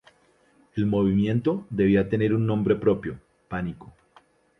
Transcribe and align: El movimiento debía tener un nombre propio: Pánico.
El 0.75 0.87
movimiento 0.87 1.67
debía 1.69 2.09
tener 2.09 2.33
un 2.33 2.47
nombre 2.47 2.75
propio: 2.75 3.19
Pánico. 3.47 3.93